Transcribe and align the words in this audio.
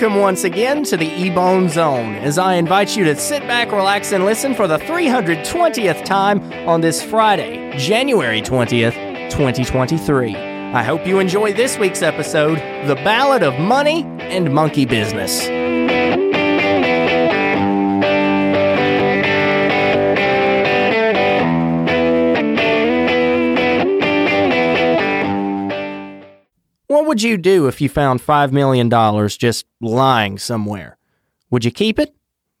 Welcome 0.00 0.20
once 0.20 0.44
again 0.44 0.84
to 0.84 0.96
the 0.96 1.10
Ebone 1.10 1.68
Zone 1.68 2.14
as 2.18 2.38
I 2.38 2.54
invite 2.54 2.96
you 2.96 3.02
to 3.02 3.16
sit 3.16 3.42
back, 3.48 3.72
relax, 3.72 4.12
and 4.12 4.24
listen 4.24 4.54
for 4.54 4.68
the 4.68 4.78
320th 4.78 6.04
time 6.04 6.40
on 6.68 6.80
this 6.80 7.02
Friday, 7.02 7.76
January 7.76 8.40
20th, 8.40 8.94
2023. 9.28 10.36
I 10.36 10.84
hope 10.84 11.04
you 11.04 11.18
enjoy 11.18 11.52
this 11.52 11.78
week's 11.78 12.02
episode, 12.02 12.58
The 12.86 12.94
Ballad 12.94 13.42
of 13.42 13.58
Money 13.58 14.04
and 14.20 14.54
Monkey 14.54 14.86
Business. 14.86 15.67
Would 27.08 27.22
you 27.22 27.38
do 27.38 27.66
if 27.66 27.80
you 27.80 27.88
found 27.88 28.20
$5 28.20 28.52
million 28.52 28.90
just 29.30 29.66
lying 29.80 30.38
somewhere? 30.38 30.98
Would 31.50 31.64
you 31.64 31.70
keep 31.70 31.98
it? 31.98 32.14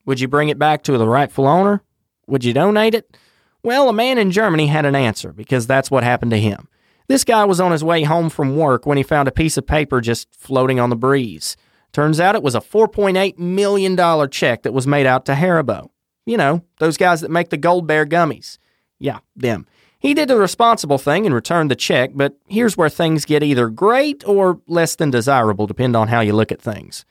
Would 0.06 0.20
you 0.20 0.26
bring 0.26 0.48
it 0.48 0.58
back 0.58 0.82
to 0.84 0.96
the 0.96 1.06
rightful 1.06 1.46
owner? 1.46 1.82
Would 2.26 2.44
you 2.44 2.54
donate 2.54 2.94
it? 2.94 3.16
Well, 3.62 3.88
a 3.88 3.92
man 3.92 4.16
in 4.16 4.30
Germany 4.30 4.66
had 4.66 4.86
an 4.86 4.96
answer 4.96 5.32
because 5.32 5.66
that's 5.66 5.90
what 5.90 6.02
happened 6.02 6.30
to 6.30 6.40
him. 6.40 6.68
This 7.08 7.24
guy 7.24 7.44
was 7.44 7.60
on 7.60 7.72
his 7.72 7.84
way 7.84 8.04
home 8.04 8.30
from 8.30 8.56
work 8.56 8.86
when 8.86 8.96
he 8.96 9.02
found 9.02 9.28
a 9.28 9.32
piece 9.32 9.56
of 9.58 9.66
paper 9.66 10.00
just 10.00 10.28
floating 10.34 10.80
on 10.80 10.90
the 10.90 10.96
breeze. 10.96 11.56
Turns 11.92 12.18
out 12.18 12.34
it 12.34 12.42
was 12.42 12.54
a 12.54 12.60
$4.8 12.60 13.38
million 13.38 14.30
check 14.30 14.62
that 14.62 14.72
was 14.72 14.86
made 14.86 15.06
out 15.06 15.26
to 15.26 15.32
Haribo. 15.32 15.90
You 16.24 16.36
know, 16.36 16.62
those 16.78 16.96
guys 16.96 17.20
that 17.20 17.30
make 17.30 17.50
the 17.50 17.56
Gold 17.56 17.86
Bear 17.86 18.06
gummies. 18.06 18.58
Yeah, 18.98 19.18
them. 19.36 19.66
He 20.00 20.14
did 20.14 20.28
the 20.28 20.36
responsible 20.36 20.98
thing 20.98 21.26
and 21.26 21.34
returned 21.34 21.70
the 21.70 21.76
check, 21.76 22.12
but 22.14 22.38
here's 22.46 22.76
where 22.76 22.88
things 22.88 23.24
get 23.24 23.42
either 23.42 23.68
great 23.68 24.22
or 24.26 24.60
less 24.66 24.94
than 24.94 25.10
desirable, 25.10 25.66
depending 25.66 25.96
on 25.96 26.08
how 26.08 26.20
you 26.20 26.32
look 26.32 26.52
at 26.52 26.62
things. 26.62 27.04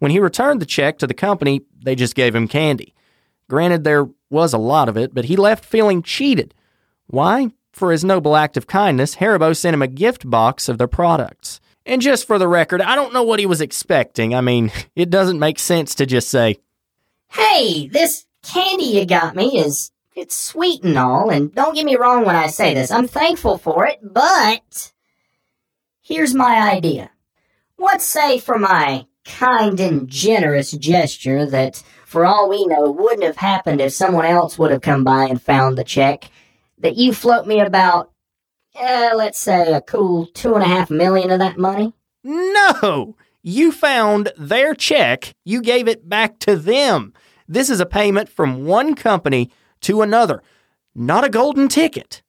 When 0.00 0.10
he 0.10 0.18
returned 0.18 0.60
the 0.60 0.66
check 0.66 0.98
to 0.98 1.06
the 1.06 1.14
company, 1.14 1.62
they 1.84 1.94
just 1.94 2.16
gave 2.16 2.34
him 2.34 2.48
candy. 2.48 2.94
Granted, 3.48 3.84
there 3.84 4.08
was 4.30 4.52
a 4.52 4.58
lot 4.58 4.88
of 4.88 4.96
it, 4.96 5.14
but 5.14 5.26
he 5.26 5.36
left 5.36 5.64
feeling 5.64 6.02
cheated. 6.02 6.54
Why? 7.06 7.52
For 7.72 7.92
his 7.92 8.04
noble 8.04 8.34
act 8.34 8.56
of 8.56 8.66
kindness, 8.66 9.16
Haribo 9.16 9.56
sent 9.56 9.74
him 9.74 9.82
a 9.82 9.86
gift 9.86 10.28
box 10.28 10.68
of 10.68 10.78
their 10.78 10.88
products. 10.88 11.60
And 11.86 12.02
just 12.02 12.26
for 12.26 12.38
the 12.38 12.48
record, 12.48 12.80
I 12.80 12.94
don't 12.96 13.12
know 13.12 13.22
what 13.22 13.38
he 13.40 13.46
was 13.46 13.60
expecting. 13.60 14.34
I 14.34 14.40
mean, 14.40 14.72
it 14.96 15.10
doesn't 15.10 15.38
make 15.38 15.58
sense 15.58 15.94
to 15.96 16.06
just 16.06 16.28
say, 16.28 16.58
Hey, 17.28 17.88
this 17.88 18.26
candy 18.42 18.84
you 18.84 19.06
got 19.06 19.36
me 19.36 19.58
is 19.58 19.90
it's 20.14 20.38
sweet 20.38 20.82
and 20.82 20.98
all, 20.98 21.30
and 21.30 21.54
don't 21.54 21.74
get 21.74 21.84
me 21.84 21.96
wrong 21.96 22.24
when 22.24 22.36
I 22.36 22.46
say 22.46 22.74
this, 22.74 22.90
I'm 22.90 23.08
thankful 23.08 23.58
for 23.58 23.86
it, 23.86 23.98
but 24.02 24.92
here's 26.00 26.34
my 26.34 26.70
idea. 26.70 27.10
What 27.76 28.02
say 28.02 28.38
for 28.38 28.58
my 28.58 29.06
kind 29.24 29.80
and 29.80 30.08
generous 30.08 30.72
gesture 30.72 31.46
that, 31.46 31.82
for 32.06 32.26
all 32.26 32.48
we 32.48 32.66
know, 32.66 32.90
wouldn't 32.90 33.22
have 33.24 33.36
happened 33.36 33.80
if 33.80 33.92
someone 33.92 34.26
else 34.26 34.58
would 34.58 34.70
have 34.70 34.82
come 34.82 35.04
by 35.04 35.24
and 35.24 35.40
found 35.40 35.78
the 35.78 35.84
check, 35.84 36.30
that 36.78 36.96
you 36.96 37.12
float 37.12 37.46
me 37.46 37.60
about, 37.60 38.10
uh, 38.78 39.10
let's 39.14 39.38
say, 39.38 39.72
a 39.72 39.80
cool 39.80 40.26
two 40.26 40.54
and 40.54 40.62
a 40.62 40.68
half 40.68 40.90
million 40.90 41.30
of 41.30 41.38
that 41.38 41.58
money? 41.58 41.94
No! 42.22 43.16
You 43.42 43.72
found 43.72 44.30
their 44.36 44.74
check, 44.74 45.34
you 45.44 45.62
gave 45.62 45.88
it 45.88 46.08
back 46.08 46.38
to 46.40 46.56
them. 46.56 47.12
This 47.48 47.68
is 47.68 47.80
a 47.80 47.86
payment 47.86 48.28
from 48.28 48.66
one 48.66 48.94
company 48.94 49.50
to 49.82 50.02
another, 50.02 50.42
not 50.94 51.24
a 51.24 51.28
golden 51.28 51.68
ticket. 51.68 52.22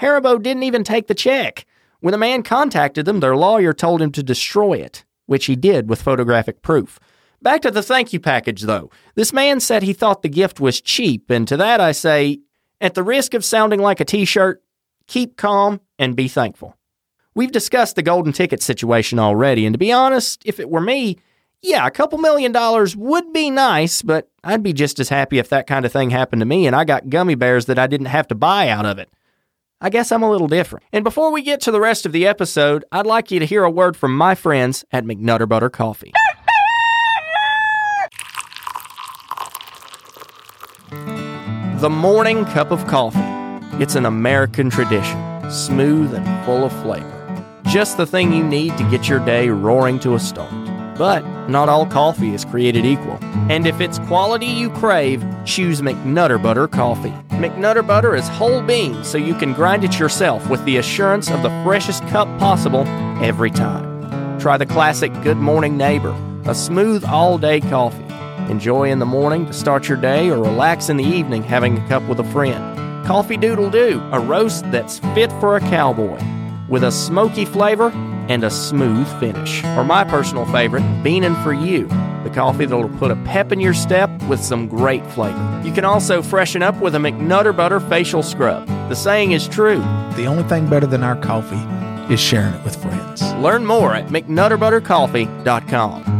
Haribo 0.00 0.42
didn't 0.42 0.62
even 0.64 0.84
take 0.84 1.06
the 1.06 1.14
check. 1.14 1.66
When 2.00 2.12
the 2.12 2.18
man 2.18 2.42
contacted 2.42 3.06
them, 3.06 3.20
their 3.20 3.36
lawyer 3.36 3.72
told 3.72 4.02
him 4.02 4.12
to 4.12 4.22
destroy 4.22 4.74
it, 4.74 5.04
which 5.26 5.46
he 5.46 5.56
did 5.56 5.88
with 5.88 6.02
photographic 6.02 6.62
proof. 6.62 7.00
Back 7.42 7.62
to 7.62 7.70
the 7.70 7.82
thank 7.82 8.12
you 8.12 8.20
package, 8.20 8.62
though. 8.62 8.90
This 9.14 9.32
man 9.32 9.60
said 9.60 9.82
he 9.82 9.92
thought 9.92 10.22
the 10.22 10.28
gift 10.28 10.60
was 10.60 10.80
cheap, 10.80 11.30
and 11.30 11.46
to 11.48 11.56
that 11.56 11.80
I 11.80 11.92
say, 11.92 12.40
at 12.80 12.94
the 12.94 13.02
risk 13.02 13.34
of 13.34 13.44
sounding 13.44 13.80
like 13.80 14.00
a 14.00 14.04
t 14.04 14.24
shirt, 14.24 14.62
keep 15.06 15.36
calm 15.36 15.80
and 15.98 16.16
be 16.16 16.28
thankful. 16.28 16.76
We've 17.34 17.52
discussed 17.52 17.96
the 17.96 18.02
golden 18.02 18.32
ticket 18.32 18.62
situation 18.62 19.18
already, 19.18 19.66
and 19.66 19.74
to 19.74 19.78
be 19.78 19.92
honest, 19.92 20.42
if 20.44 20.58
it 20.58 20.70
were 20.70 20.80
me, 20.80 21.18
yeah, 21.66 21.84
a 21.84 21.90
couple 21.90 22.18
million 22.18 22.52
dollars 22.52 22.96
would 22.96 23.32
be 23.32 23.50
nice, 23.50 24.00
but 24.00 24.30
I'd 24.44 24.62
be 24.62 24.72
just 24.72 25.00
as 25.00 25.08
happy 25.08 25.38
if 25.38 25.48
that 25.48 25.66
kind 25.66 25.84
of 25.84 25.90
thing 25.90 26.10
happened 26.10 26.40
to 26.40 26.46
me 26.46 26.66
and 26.66 26.76
I 26.76 26.84
got 26.84 27.10
gummy 27.10 27.34
bears 27.34 27.66
that 27.66 27.78
I 27.78 27.88
didn't 27.88 28.06
have 28.06 28.28
to 28.28 28.36
buy 28.36 28.68
out 28.68 28.86
of 28.86 28.98
it. 28.98 29.10
I 29.80 29.90
guess 29.90 30.12
I'm 30.12 30.22
a 30.22 30.30
little 30.30 30.46
different. 30.46 30.84
And 30.92 31.02
before 31.02 31.32
we 31.32 31.42
get 31.42 31.60
to 31.62 31.72
the 31.72 31.80
rest 31.80 32.06
of 32.06 32.12
the 32.12 32.26
episode, 32.26 32.84
I'd 32.92 33.04
like 33.04 33.32
you 33.32 33.40
to 33.40 33.44
hear 33.44 33.64
a 33.64 33.70
word 33.70 33.96
from 33.96 34.16
my 34.16 34.36
friends 34.36 34.84
at 34.92 35.04
McNutter 35.04 35.48
Butter 35.48 35.68
Coffee. 35.68 36.12
The 41.80 41.90
morning 41.90 42.44
cup 42.46 42.70
of 42.70 42.86
coffee. 42.86 43.18
It's 43.82 43.96
an 43.96 44.06
American 44.06 44.70
tradition, 44.70 45.50
smooth 45.50 46.14
and 46.14 46.46
full 46.46 46.64
of 46.64 46.72
flavor. 46.82 47.12
Just 47.66 47.96
the 47.96 48.06
thing 48.06 48.32
you 48.32 48.44
need 48.44 48.78
to 48.78 48.88
get 48.88 49.08
your 49.08 49.18
day 49.26 49.48
roaring 49.50 49.98
to 50.00 50.14
a 50.14 50.20
start. 50.20 50.65
But 50.98 51.20
not 51.48 51.68
all 51.68 51.86
coffee 51.86 52.34
is 52.34 52.44
created 52.44 52.86
equal. 52.86 53.18
And 53.50 53.66
if 53.66 53.80
it's 53.80 53.98
quality 54.00 54.46
you 54.46 54.70
crave, 54.70 55.24
choose 55.44 55.82
McNutter 55.82 56.42
Butter 56.42 56.66
Coffee. 56.66 57.14
McNutter 57.30 57.86
Butter 57.86 58.16
is 58.16 58.26
whole 58.28 58.62
bean, 58.62 59.04
so 59.04 59.18
you 59.18 59.34
can 59.34 59.52
grind 59.52 59.84
it 59.84 59.98
yourself 59.98 60.48
with 60.48 60.64
the 60.64 60.78
assurance 60.78 61.30
of 61.30 61.42
the 61.42 61.50
freshest 61.62 62.02
cup 62.08 62.26
possible 62.38 62.86
every 63.22 63.50
time. 63.50 64.38
Try 64.40 64.56
the 64.56 64.66
classic 64.66 65.12
Good 65.22 65.36
Morning 65.36 65.76
Neighbor, 65.76 66.16
a 66.46 66.54
smooth 66.54 67.04
all 67.04 67.36
day 67.36 67.60
coffee. 67.60 68.04
Enjoy 68.50 68.90
in 68.90 68.98
the 68.98 69.06
morning 69.06 69.44
to 69.46 69.52
start 69.52 69.88
your 69.88 69.98
day 69.98 70.30
or 70.30 70.40
relax 70.40 70.88
in 70.88 70.96
the 70.96 71.04
evening 71.04 71.42
having 71.42 71.78
a 71.78 71.88
cup 71.88 72.02
with 72.04 72.20
a 72.20 72.24
friend. 72.32 73.06
Coffee 73.06 73.36
Doodle 73.36 73.70
Doo, 73.70 74.00
a 74.12 74.20
roast 74.20 74.70
that's 74.70 74.98
fit 75.14 75.30
for 75.32 75.56
a 75.56 75.60
cowboy 75.60 76.18
with 76.68 76.84
a 76.84 76.90
smoky 76.90 77.44
flavor 77.44 77.90
and 78.28 78.44
a 78.44 78.50
smooth 78.50 79.08
finish. 79.20 79.64
Or 79.76 79.84
my 79.84 80.04
personal 80.04 80.46
favorite, 80.46 80.82
Beanin' 81.02 81.34
for 81.42 81.52
You, 81.52 81.86
the 82.24 82.30
coffee 82.34 82.64
that'll 82.66 82.88
put 82.98 83.10
a 83.10 83.16
pep 83.24 83.52
in 83.52 83.60
your 83.60 83.74
step 83.74 84.10
with 84.24 84.42
some 84.42 84.68
great 84.68 85.04
flavor. 85.12 85.62
You 85.64 85.72
can 85.72 85.84
also 85.84 86.22
freshen 86.22 86.62
up 86.62 86.80
with 86.80 86.94
a 86.94 86.98
McNutter 86.98 87.56
Butter 87.56 87.80
facial 87.80 88.22
scrub. 88.22 88.66
The 88.88 88.94
saying 88.94 89.32
is 89.32 89.48
true. 89.48 89.80
The 90.16 90.26
only 90.26 90.44
thing 90.44 90.68
better 90.68 90.86
than 90.86 91.02
our 91.02 91.16
coffee 91.16 91.56
is 92.12 92.20
sharing 92.20 92.54
it 92.54 92.64
with 92.64 92.76
friends. 92.80 93.22
Learn 93.34 93.66
more 93.66 93.94
at 93.94 94.06
McNutterButterCoffee.com. 94.08 96.12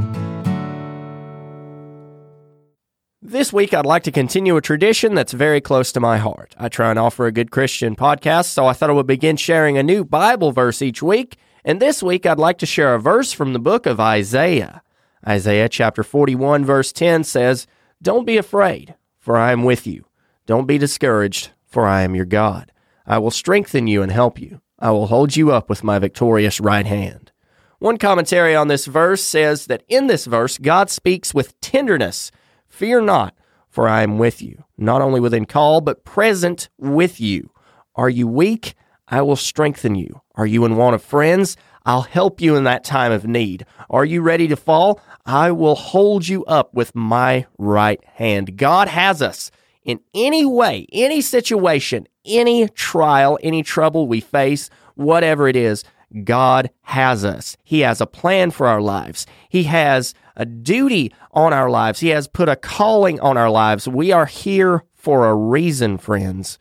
This 3.23 3.53
week, 3.53 3.75
I'd 3.75 3.85
like 3.85 4.05
to 4.05 4.13
continue 4.13 4.57
a 4.57 4.63
tradition 4.63 5.15
that's 5.15 5.33
very 5.33 5.61
close 5.61 5.91
to 5.93 6.01
my 6.01 6.17
heart. 6.17 6.55
I 6.59 6.69
try 6.69 6.91
and 6.91 6.99
offer 6.99 7.27
a 7.27 7.33
good 7.33 7.51
Christian 7.51 7.97
podcast, 7.97 8.47
so 8.47 8.67
I 8.67 8.73
thought 8.73 8.89
I 8.89 8.93
would 8.93 9.09
begin 9.09 9.37
sharing 9.37 9.77
a 9.77 9.83
new 9.83 10.05
Bible 10.05 10.53
verse 10.53 10.81
each 10.81 11.03
week. 11.03 11.37
And 11.67 11.83
this 11.83 12.01
week, 12.01 12.25
I'd 12.25 12.39
like 12.39 12.59
to 12.59 12.67
share 12.67 12.95
a 12.95 13.01
verse 13.01 13.33
from 13.33 13.53
the 13.53 13.59
book 13.59 13.87
of 13.87 13.99
Isaiah. 13.99 14.83
Isaiah 15.27 15.69
chapter 15.69 16.05
41, 16.05 16.65
verse 16.65 16.93
10 16.93 17.25
says, 17.25 17.67
Don't 18.01 18.25
be 18.25 18.37
afraid, 18.37 18.95
for 19.19 19.37
I 19.37 19.51
am 19.51 19.65
with 19.65 19.85
you. 19.85 20.05
Don't 20.47 20.69
be 20.69 20.79
discouraged, 20.79 21.51
for 21.67 21.85
I 21.85 22.03
am 22.03 22.15
your 22.15 22.25
God. 22.25 22.71
I 23.05 23.19
will 23.19 23.33
strengthen 23.33 23.89
you 23.89 24.01
and 24.01 24.13
help 24.13 24.41
you. 24.41 24.61
I 24.79 24.93
will 24.93 25.09
hold 25.09 25.35
you 25.35 25.51
up 25.51 25.69
with 25.69 25.83
my 25.83 25.99
victorious 25.99 26.61
right 26.61 26.87
hand. 26.87 27.33
One 27.81 27.99
commentary 27.99 28.55
on 28.55 28.69
this 28.69 28.87
verse 28.87 29.25
says 29.25 29.67
that 29.67 29.83
in 29.89 30.07
this 30.07 30.27
verse, 30.27 30.59
God 30.59 30.89
speaks 30.89 31.35
with 31.35 31.61
tenderness. 31.61 32.31
Fear 32.69 33.01
not, 33.01 33.35
for 33.69 33.89
I 33.89 34.05
am 34.05 34.19
with 34.19 34.41
you, 34.41 34.63
not 34.79 35.03
only 35.03 35.19
within 35.19 35.47
call, 35.47 35.81
but 35.81 36.05
present 36.05 36.69
with 36.79 37.21
you. 37.21 37.51
Are 37.97 38.09
you 38.09 38.29
weak? 38.29 38.77
I 39.09 39.23
will 39.23 39.37
strengthen 39.37 39.95
you. 39.95 40.21
Are 40.35 40.47
you 40.47 40.65
in 40.65 40.77
want 40.77 40.95
of 40.95 41.03
friends? 41.03 41.57
I'll 41.85 42.03
help 42.03 42.41
you 42.41 42.57
in 42.57 42.65
that 42.65 42.83
time 42.83 43.13
of 43.13 43.27
need. 43.27 43.65
Are 43.89 44.05
you 44.05 44.21
ready 44.21 44.49
to 44.49 44.57
fall? 44.57 45.01
I 45.25 45.53
will 45.53 45.77
hold 45.77 46.27
you 46.27 46.45
up 46.47 46.75
with 46.75 46.95
my 46.95 47.47
right 47.59 48.05
hand. 48.05 48.57
God 48.57 48.89
has 48.89 49.23
us 49.23 49.53
in 49.85 50.01
any 50.13 50.45
way, 50.45 50.87
any 50.93 51.21
situation, 51.21 52.09
any 52.25 52.69
trial, 52.69 53.39
any 53.43 53.63
trouble 53.63 54.09
we 54.09 54.21
face, 54.21 54.69
whatever 54.97 55.47
it 55.47 55.55
is. 55.55 55.85
God 56.25 56.71
has 56.83 57.25
us. 57.25 57.57
He 57.63 57.81
has 57.81 58.01
a 58.01 58.07
plan 58.07 58.51
for 58.51 58.67
our 58.67 58.81
lives. 58.81 59.27
He 59.49 59.65
has 59.65 60.13
a 60.35 60.45
duty 60.45 61.13
on 61.33 61.53
our 61.53 61.71
lives. 61.71 62.01
He 62.01 62.09
has 62.09 62.27
put 62.27 62.49
a 62.49 62.57
calling 62.57 63.21
on 63.21 63.37
our 63.37 63.51
lives. 63.51 63.87
We 63.87 64.11
are 64.11 64.27
here 64.27 64.85
for 64.95 65.29
a 65.29 65.35
reason, 65.35 65.99
friends. 65.99 66.59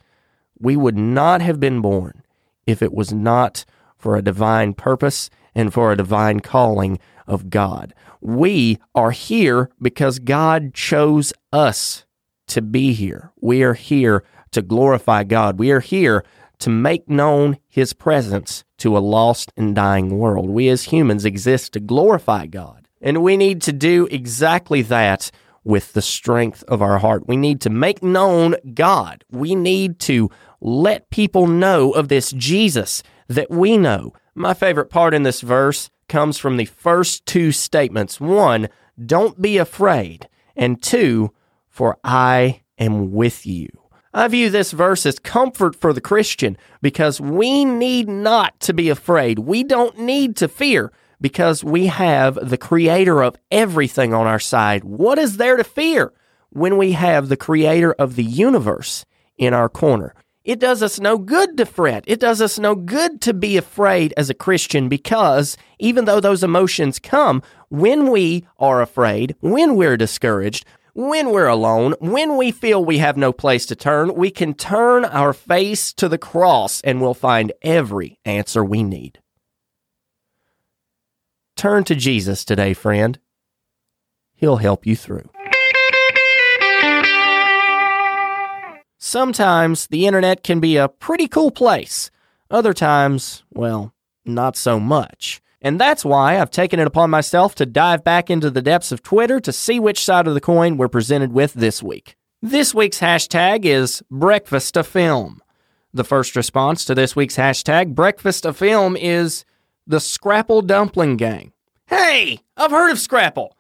We 0.60 0.76
would 0.76 0.98
not 0.98 1.42
have 1.42 1.60
been 1.60 1.82
born 1.82 2.22
if 2.66 2.82
it 2.82 2.94
was 2.94 3.14
not 3.14 3.66
for 3.98 4.16
a 4.16 4.22
divine 4.22 4.74
purpose 4.74 5.30
and 5.54 5.74
for 5.74 5.92
a 5.92 5.98
divine 5.98 6.40
calling 6.40 7.00
of 7.28 7.50
God. 7.50 7.94
We 8.22 8.80
are 8.94 9.12
here 9.12 9.70
because 9.82 10.20
God 10.20 10.74
chose 10.74 11.34
us 11.52 12.06
to 12.48 12.62
be 12.62 12.94
here. 12.94 13.32
We 13.40 13.64
are 13.64 13.74
here 13.74 14.24
to 14.52 14.62
glorify 14.62 15.24
God. 15.24 15.60
We 15.60 15.72
are 15.72 15.80
here 15.80 16.24
to 16.60 16.70
make 16.70 17.10
known 17.10 17.58
His 17.68 17.94
presence 17.94 18.64
to 18.78 18.98
a 18.98 19.00
lost 19.00 19.52
and 19.58 19.76
dying 19.76 20.18
world. 20.18 20.50
We 20.50 20.70
as 20.70 20.84
humans 20.86 21.26
exist 21.26 21.74
to 21.74 21.80
glorify 21.80 22.46
God. 22.46 22.88
And 23.02 23.24
we 23.24 23.38
need 23.38 23.62
to 23.64 23.74
do 23.74 24.08
exactly 24.10 24.82
that 24.84 25.32
with 25.64 25.94
the 25.94 26.02
strength 26.02 26.64
of 26.68 26.82
our 26.82 27.00
heart. 27.00 27.28
We 27.28 27.38
need 27.38 27.60
to 27.62 27.70
make 27.70 28.02
known 28.02 28.56
God. 28.74 29.26
We 29.32 29.56
need 29.56 30.00
to 30.02 30.30
let 30.66 31.12
people 31.12 31.46
know 31.46 31.92
of 31.92 32.08
this 32.08 32.32
Jesus 32.32 33.04
that 33.28 33.52
we 33.52 33.78
know. 33.78 34.14
My 34.34 34.56
favorite 34.56 34.90
part 34.90 35.14
in 35.14 35.22
this 35.22 35.42
verse 35.42 35.92
comes 36.10 36.40
from 36.40 36.58
the 36.58 36.66
first 36.66 37.26
two 37.28 37.52
statements. 37.52 38.20
One, 38.20 38.70
don't 39.06 39.40
be 39.40 39.58
afraid. 39.58 40.28
And 40.56 40.82
two, 40.82 41.32
for 41.70 42.00
I 42.04 42.64
am 42.80 43.12
with 43.12 43.46
you. 43.46 43.70
I 44.12 44.28
view 44.28 44.50
this 44.50 44.72
verse 44.72 45.06
as 45.06 45.20
comfort 45.20 45.76
for 45.76 45.94
the 45.94 46.02
Christian 46.02 46.58
because 46.82 47.22
we 47.22 47.64
need 47.64 48.10
not 48.10 48.60
to 48.62 48.74
be 48.74 48.90
afraid. 48.90 49.40
We 49.40 49.64
don't 49.64 50.00
need 50.00 50.36
to 50.38 50.48
fear 50.48 50.92
because 51.22 51.64
we 51.64 51.88
have 51.88 52.40
the 52.42 52.58
creator 52.58 53.22
of 53.22 53.36
everything 53.52 54.16
on 54.16 54.26
our 54.26 54.40
side. 54.40 54.84
What 54.84 55.20
is 55.20 55.38
there 55.38 55.58
to 55.58 55.64
fear 55.64 56.12
when 56.50 56.78
we 56.78 56.94
have 56.94 57.30
the 57.30 57.38
creator 57.38 57.94
of 57.94 58.16
the 58.16 58.24
universe 58.24 59.06
in 59.38 59.54
our 59.54 59.70
corner? 59.70 60.16
It 60.46 60.60
does 60.60 60.84
us 60.84 61.00
no 61.00 61.18
good 61.18 61.58
to 61.58 61.66
fret. 61.66 62.04
It 62.06 62.20
does 62.20 62.40
us 62.40 62.60
no 62.60 62.76
good 62.76 63.20
to 63.22 63.34
be 63.34 63.58
afraid 63.58 64.14
as 64.16 64.30
a 64.30 64.36
Christian 64.36 64.88
because 64.88 65.58
even 65.80 66.06
though 66.06 66.20
those 66.20 66.44
emotions 66.44 67.00
come, 67.00 67.42
when 67.70 68.12
we 68.12 68.46
are 68.60 68.80
afraid, 68.80 69.36
when 69.40 69.76
we're 69.76 69.98
discouraged, 69.98 70.64
when 70.94 71.32
we're 71.32 71.48
alone, 71.48 71.96
when 72.00 72.38
we 72.38 72.52
feel 72.52 72.86
we 72.86 73.00
have 73.00 73.18
no 73.18 73.34
place 73.34 73.66
to 73.66 73.76
turn, 73.76 74.14
we 74.14 74.30
can 74.30 74.54
turn 74.54 75.04
our 75.04 75.34
face 75.34 75.92
to 75.94 76.08
the 76.08 76.20
cross 76.20 76.80
and 76.82 77.02
we'll 77.02 77.16
find 77.16 77.52
every 77.64 78.20
answer 78.24 78.64
we 78.64 78.84
need. 78.84 79.20
Turn 81.58 81.84
to 81.86 81.96
Jesus 81.96 82.46
today, 82.46 82.74
friend. 82.76 83.18
He'll 84.36 84.58
help 84.58 84.86
you 84.86 84.96
through. 84.96 85.28
Sometimes 89.08 89.86
the 89.86 90.08
internet 90.08 90.42
can 90.42 90.60
be 90.60 90.78
a 90.78 90.90
pretty 90.90 91.28
cool 91.28 91.52
place. 91.52 92.10
Other 92.50 92.74
times, 92.74 93.44
well, 93.54 93.94
not 94.26 94.58
so 94.58 94.80
much. 94.80 95.44
And 95.62 95.80
that's 95.80 96.04
why 96.04 96.40
I've 96.40 96.50
taken 96.50 96.80
it 96.80 96.88
upon 96.88 97.12
myself 97.12 97.54
to 97.56 97.68
dive 97.68 98.04
back 98.04 98.32
into 98.32 98.50
the 98.50 98.64
depths 98.64 98.92
of 98.92 99.04
Twitter 99.04 99.40
to 99.42 99.54
see 99.54 99.80
which 99.80 100.04
side 100.04 100.26
of 100.28 100.34
the 100.34 100.42
coin 100.42 100.76
we're 100.76 100.88
presented 100.88 101.34
with 101.34 101.54
this 101.54 101.84
week. 101.84 102.16
This 102.42 102.74
week's 102.74 103.00
hashtag 103.00 103.64
is 103.64 104.02
breakfast 104.10 104.76
a 104.76 104.84
film. 104.84 105.40
The 105.94 106.04
first 106.04 106.36
response 106.36 106.84
to 106.86 106.96
this 106.96 107.16
week's 107.16 107.38
hashtag 107.38 107.94
breakfast 107.94 108.44
a 108.44 108.54
film 108.54 108.98
is 108.98 109.46
the 109.86 110.00
Scrapple 110.00 110.64
Dumpling 110.64 111.18
Gang. 111.18 111.52
Hey, 111.86 112.40
I've 112.58 112.72
heard 112.72 112.90
of 112.90 112.98
Scrapple. 112.98 113.56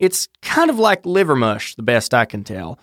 It's 0.00 0.28
kind 0.42 0.70
of 0.70 0.80
like 0.80 1.06
liver 1.06 1.36
mush, 1.36 1.76
the 1.76 1.84
best 1.84 2.12
I 2.12 2.24
can 2.24 2.42
tell. 2.42 2.80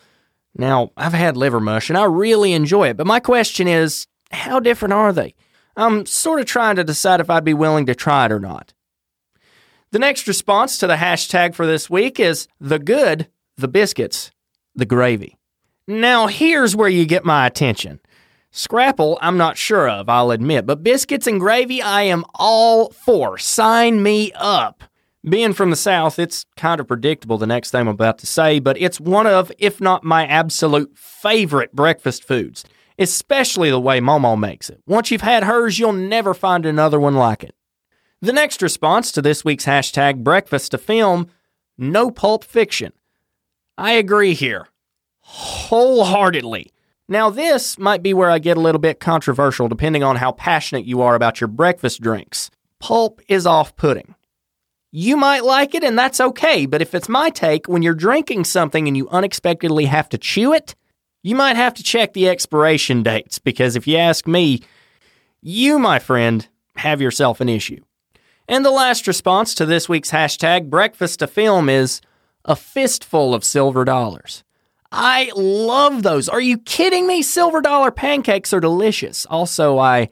Now, 0.56 0.92
I've 0.96 1.14
had 1.14 1.36
liver 1.36 1.60
mush 1.60 1.90
and 1.90 1.98
I 1.98 2.06
really 2.06 2.54
enjoy 2.54 2.90
it, 2.90 2.98
but 2.98 3.08
my 3.08 3.20
question 3.20 3.68
is 3.68 4.08
how 4.32 4.60
different 4.60 4.94
are 4.94 5.12
they? 5.12 5.36
I'm 5.76 6.06
sort 6.06 6.40
of 6.40 6.46
trying 6.46 6.78
to 6.78 6.84
decide 6.84 7.20
if 7.20 7.30
I'd 7.30 7.44
be 7.44 7.54
willing 7.54 7.86
to 7.88 7.96
try 7.96 8.26
it 8.26 8.32
or 8.32 8.40
not. 8.40 8.74
The 9.92 10.00
next 10.00 10.28
response 10.28 10.78
to 10.78 10.88
the 10.88 10.96
hashtag 10.96 11.54
for 11.54 11.66
this 11.66 11.90
week 11.90 12.20
is 12.20 12.48
the 12.60 12.80
good, 12.80 13.28
the 13.58 13.68
biscuits, 13.68 14.32
the 14.74 14.86
gravy. 14.86 15.38
Now, 15.88 16.28
here's 16.28 16.76
where 16.76 16.90
you 16.90 17.06
get 17.06 17.26
my 17.26 17.46
attention. 17.46 18.00
Scrapple, 18.52 19.20
I'm 19.22 19.38
not 19.38 19.58
sure 19.58 19.90
of, 19.90 20.08
I'll 20.08 20.32
admit, 20.32 20.66
but 20.66 20.84
biscuits 20.84 21.28
and 21.28 21.40
gravy, 21.40 21.82
I 21.82 22.04
am 22.04 22.24
all 22.34 22.90
for. 22.92 23.38
Sign 23.38 24.02
me 24.02 24.32
up. 24.34 24.84
Being 25.28 25.54
from 25.54 25.72
the 25.72 25.76
South, 25.76 26.20
it's 26.20 26.46
kind 26.56 26.80
of 26.80 26.88
predictable 26.88 27.40
the 27.40 27.48
next 27.48 27.72
thing 27.72 27.82
I'm 27.82 27.88
about 27.88 28.20
to 28.20 28.28
say, 28.28 28.60
but 28.60 28.80
it's 28.80 29.00
one 29.00 29.26
of, 29.26 29.52
if 29.58 29.82
not 29.82 30.04
my 30.04 30.28
absolute 30.28 30.96
favorite 30.96 31.74
breakfast 31.74 32.24
foods, 32.24 32.64
especially 33.00 33.72
the 33.72 33.80
way 33.80 34.00
Momo 34.00 34.40
makes 34.40 34.70
it. 34.70 34.82
Once 34.86 35.10
you've 35.10 35.22
had 35.22 35.46
hers, 35.46 35.80
you'll 35.80 35.94
never 35.94 36.36
find 36.36 36.64
another 36.64 37.00
one 37.00 37.16
like 37.16 37.44
it. 37.44 37.56
The 38.22 38.34
next 38.34 38.62
response 38.62 39.12
to 39.14 39.22
this 39.22 39.44
week's 39.44 39.66
hashtag 39.66 40.24
breakfast 40.24 40.72
to 40.72 40.78
film 40.78 41.28
no 41.76 42.12
pulp 42.12 42.44
fiction. 42.44 42.94
I 43.80 43.94
agree 43.94 44.36
here 44.36 44.68
wholeheartedly. 45.22 46.72
Now, 47.08 47.32
this 47.32 47.80
might 47.80 48.04
be 48.04 48.14
where 48.14 48.30
I 48.30 48.38
get 48.38 48.58
a 48.58 48.62
little 48.62 48.80
bit 48.80 49.00
controversial 49.00 49.68
depending 49.68 50.04
on 50.04 50.18
how 50.18 50.34
passionate 50.34 50.86
you 50.86 51.02
are 51.02 51.16
about 51.16 51.42
your 51.42 51.48
breakfast 51.48 52.00
drinks. 52.00 52.52
Pulp 52.80 53.22
is 53.28 53.48
off 53.48 53.76
putting. 53.76 54.14
You 54.98 55.18
might 55.18 55.44
like 55.44 55.76
it, 55.76 55.84
and 55.84 56.00
that's 56.00 56.22
okay. 56.22 56.66
But 56.66 56.82
if 56.82 56.96
it's 56.96 57.10
my 57.10 57.30
take, 57.30 57.68
when 57.68 57.82
you're 57.82 57.94
drinking 57.94 58.46
something 58.46 58.88
and 58.88 58.96
you 58.96 59.10
unexpectedly 59.10 59.88
have 59.88 60.08
to 60.08 60.18
chew 60.18 60.54
it, 60.54 60.74
you 61.22 61.36
might 61.36 61.58
have 61.58 61.74
to 61.74 61.84
check 61.84 62.14
the 62.14 62.30
expiration 62.30 63.04
dates 63.04 63.38
because 63.38 63.76
if 63.76 63.88
you 63.88 63.98
ask 63.98 64.26
me, 64.26 64.62
you, 65.42 65.80
my 65.80 66.00
friend, 66.00 66.48
have 66.78 67.02
yourself 67.02 67.42
an 67.42 67.50
issue. 67.50 67.84
And 68.48 68.64
the 68.64 68.72
last 68.72 69.06
response 69.06 69.54
to 69.56 69.66
this 69.66 69.90
week's 69.90 70.12
hashtag 70.12 70.70
breakfast 70.70 71.20
to 71.20 71.28
film 71.28 71.68
is 71.68 72.00
a 72.46 72.56
fistful 72.56 73.34
of 73.34 73.44
silver 73.44 73.84
dollars. 73.84 74.46
I 74.94 75.30
love 75.36 76.04
those. 76.04 76.30
Are 76.30 76.40
you 76.40 76.58
kidding 76.58 77.06
me? 77.06 77.22
Silver 77.22 77.60
dollar 77.60 77.92
pancakes 77.92 78.54
are 78.54 78.62
delicious. 78.62 79.26
Also, 79.26 79.78
I 79.78 80.08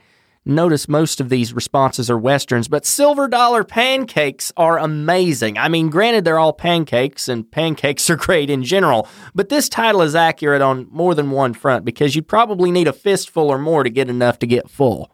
Notice 0.46 0.90
most 0.90 1.22
of 1.22 1.30
these 1.30 1.54
responses 1.54 2.10
are 2.10 2.18
Westerns, 2.18 2.68
but 2.68 2.86
silver 2.86 3.30
dollar 3.30 3.64
pancakes 3.64 4.52
are 4.58 4.78
amazing. 4.78 5.58
I 5.58 5.70
mean, 5.70 5.90
granted, 5.90 6.26
they're 6.26 6.40
all 6.40 6.52
pancakes, 6.52 7.30
and 7.30 7.50
pancakes 7.50 8.10
are 8.10 8.18
great 8.18 8.50
in 8.50 8.64
general, 8.64 9.08
but 9.34 9.48
this 9.48 9.70
title 9.70 10.02
is 10.02 10.16
accurate 10.16 10.62
on 10.62 10.88
more 10.92 11.16
than 11.16 11.32
one 11.32 11.54
front 11.54 11.86
because 11.86 12.16
you'd 12.16 12.28
probably 12.28 12.72
need 12.72 12.90
a 12.90 12.94
fistful 12.94 13.50
or 13.50 13.58
more 13.58 13.84
to 13.84 13.90
get 13.90 14.10
enough 14.10 14.38
to 14.40 14.48
get 14.48 14.70
full. 14.70 15.10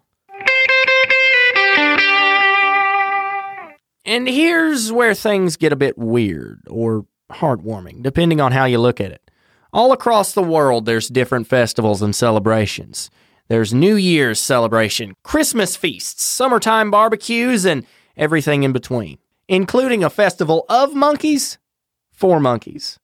And 4.04 4.28
here's 4.28 4.92
where 4.92 5.14
things 5.14 5.56
get 5.58 5.72
a 5.72 5.76
bit 5.76 5.96
weird 5.96 6.64
or 6.68 7.06
heartwarming, 7.32 8.02
depending 8.02 8.42
on 8.42 8.52
how 8.52 8.66
you 8.66 8.80
look 8.80 9.00
at 9.00 9.12
it. 9.12 9.30
All 9.72 9.92
across 9.92 10.32
the 10.32 10.42
world, 10.42 10.88
there's 10.88 11.08
different 11.08 11.46
festivals 11.46 12.02
and 12.02 12.16
celebrations. 12.16 13.12
There's 13.50 13.74
New 13.74 13.96
Year's 13.96 14.40
celebration, 14.40 15.16
Christmas 15.24 15.76
feasts, 15.76 16.24
summertime 16.24 16.92
barbecues, 16.92 17.66
and 17.66 17.84
everything 18.16 18.62
in 18.62 18.72
between, 18.72 19.18
including 19.48 20.04
a 20.04 20.10
festival 20.12 20.66
of 20.70 20.94
monkeys 20.94 21.58
for 22.12 22.40
monkeys. 22.40 23.00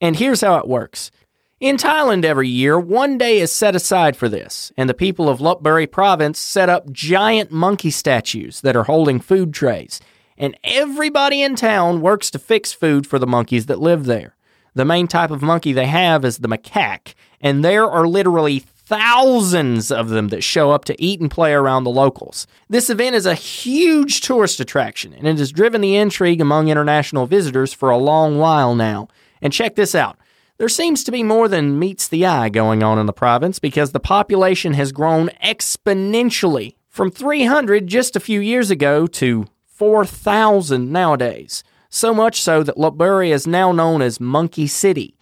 And 0.00 0.14
here's 0.14 0.42
how 0.42 0.58
it 0.58 0.68
works. 0.68 1.10
In 1.58 1.76
Thailand 1.76 2.24
every 2.24 2.48
year, 2.48 2.78
one 2.78 3.18
day 3.18 3.40
is 3.40 3.50
set 3.50 3.74
aside 3.74 4.16
for 4.16 4.28
this, 4.28 4.72
and 4.76 4.88
the 4.88 4.94
people 4.94 5.28
of 5.28 5.40
Lopburi 5.40 5.90
province 5.90 6.38
set 6.38 6.68
up 6.68 6.92
giant 6.92 7.50
monkey 7.50 7.90
statues 7.90 8.60
that 8.60 8.76
are 8.76 8.84
holding 8.84 9.18
food 9.18 9.52
trays. 9.52 10.00
And 10.38 10.56
everybody 10.62 11.42
in 11.42 11.56
town 11.56 12.00
works 12.00 12.30
to 12.30 12.38
fix 12.38 12.72
food 12.72 13.08
for 13.08 13.18
the 13.18 13.26
monkeys 13.26 13.66
that 13.66 13.80
live 13.80 14.04
there. 14.04 14.36
The 14.72 14.84
main 14.84 15.08
type 15.08 15.32
of 15.32 15.42
monkey 15.42 15.72
they 15.72 15.88
have 15.88 16.24
is 16.24 16.38
the 16.38 16.48
macaque, 16.48 17.14
and 17.40 17.64
there 17.64 17.90
are 17.90 18.06
literally 18.06 18.60
thousands 18.90 19.92
of 19.92 20.08
them 20.08 20.28
that 20.30 20.42
show 20.42 20.72
up 20.72 20.84
to 20.84 21.00
eat 21.00 21.20
and 21.20 21.30
play 21.30 21.52
around 21.52 21.84
the 21.84 21.90
locals. 21.90 22.48
This 22.68 22.90
event 22.90 23.14
is 23.14 23.24
a 23.24 23.34
huge 23.34 24.20
tourist 24.20 24.58
attraction, 24.58 25.14
and 25.14 25.28
it 25.28 25.38
has 25.38 25.52
driven 25.52 25.80
the 25.80 25.94
intrigue 25.94 26.40
among 26.40 26.66
international 26.66 27.26
visitors 27.26 27.72
for 27.72 27.90
a 27.90 27.96
long 27.96 28.38
while 28.38 28.74
now. 28.74 29.06
And 29.40 29.52
check 29.52 29.76
this 29.76 29.94
out. 29.94 30.18
There 30.58 30.68
seems 30.68 31.04
to 31.04 31.12
be 31.12 31.22
more 31.22 31.46
than 31.46 31.78
meets 31.78 32.08
the 32.08 32.26
eye 32.26 32.48
going 32.48 32.82
on 32.82 32.98
in 32.98 33.06
the 33.06 33.12
province 33.12 33.60
because 33.60 33.92
the 33.92 34.00
population 34.00 34.74
has 34.74 34.90
grown 34.90 35.28
exponentially 35.42 36.74
from 36.88 37.12
300 37.12 37.86
just 37.86 38.16
a 38.16 38.20
few 38.20 38.40
years 38.40 38.72
ago 38.72 39.06
to 39.06 39.46
4,000 39.66 40.90
nowadays. 40.90 41.62
So 41.90 42.12
much 42.12 42.42
so 42.42 42.64
that 42.64 42.76
Lopburi 42.76 43.32
is 43.32 43.46
now 43.46 43.70
known 43.70 44.02
as 44.02 44.18
Monkey 44.18 44.66
City. 44.66 45.16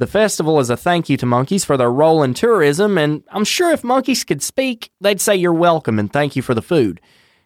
The 0.00 0.06
festival 0.06 0.58
is 0.60 0.70
a 0.70 0.78
thank 0.78 1.10
you 1.10 1.18
to 1.18 1.26
monkeys 1.26 1.62
for 1.62 1.76
their 1.76 1.92
role 1.92 2.22
in 2.22 2.32
tourism, 2.32 2.96
and 2.96 3.22
I'm 3.30 3.44
sure 3.44 3.70
if 3.70 3.84
monkeys 3.84 4.24
could 4.24 4.42
speak, 4.42 4.90
they'd 4.98 5.20
say 5.20 5.36
you're 5.36 5.52
welcome 5.52 5.98
and 5.98 6.10
thank 6.10 6.34
you 6.34 6.40
for 6.40 6.54
the 6.54 6.62
food. 6.62 7.02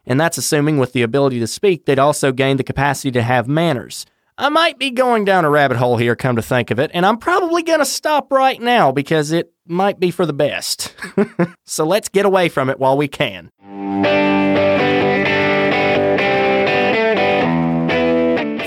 And 0.06 0.20
that's 0.20 0.38
assuming 0.38 0.78
with 0.78 0.92
the 0.92 1.02
ability 1.02 1.40
to 1.40 1.48
speak, 1.48 1.84
they'd 1.84 1.98
also 1.98 2.30
gain 2.30 2.56
the 2.56 2.62
capacity 2.62 3.10
to 3.10 3.22
have 3.22 3.48
manners. 3.48 4.06
I 4.38 4.50
might 4.50 4.78
be 4.78 4.92
going 4.92 5.24
down 5.24 5.44
a 5.44 5.50
rabbit 5.50 5.78
hole 5.78 5.96
here, 5.96 6.14
come 6.14 6.36
to 6.36 6.42
think 6.42 6.70
of 6.70 6.78
it, 6.78 6.92
and 6.94 7.04
I'm 7.04 7.18
probably 7.18 7.64
going 7.64 7.80
to 7.80 7.84
stop 7.84 8.30
right 8.30 8.62
now 8.62 8.92
because 8.92 9.32
it 9.32 9.52
might 9.66 9.98
be 9.98 10.12
for 10.12 10.24
the 10.24 10.32
best. 10.32 10.94
so 11.64 11.84
let's 11.84 12.08
get 12.08 12.24
away 12.24 12.48
from 12.48 12.70
it 12.70 12.78
while 12.78 12.96
we 12.96 13.08
can. 13.08 13.50